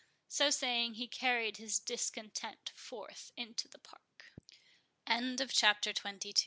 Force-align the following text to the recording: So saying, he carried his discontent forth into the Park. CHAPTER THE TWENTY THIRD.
So 0.27 0.49
saying, 0.49 0.95
he 0.95 1.07
carried 1.07 1.57
his 1.57 1.77
discontent 1.77 2.71
forth 2.73 3.31
into 3.37 3.67
the 3.67 3.77
Park. 3.77 4.31
CHAPTER 5.07 5.89
THE 5.93 5.99
TWENTY 5.99 6.31
THIRD. 6.31 6.39